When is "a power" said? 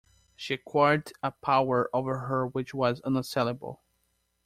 1.21-1.87